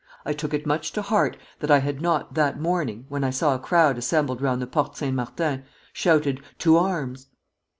"I 0.25 0.33
took 0.33 0.51
it 0.51 0.65
much 0.65 0.93
to 0.93 1.03
heart 1.03 1.37
that 1.59 1.69
I 1.69 1.77
had 1.77 2.01
not 2.01 2.33
that 2.33 2.59
morning, 2.59 3.05
when 3.07 3.23
I 3.23 3.29
saw 3.29 3.53
a 3.53 3.59
crowd 3.59 3.99
assembled 3.99 4.41
round 4.41 4.59
the 4.59 4.65
Porte 4.65 4.97
Saint 4.97 5.13
Martin, 5.15 5.63
shouted 5.93 6.41
'To 6.57 6.75
arms!'... 6.77 7.27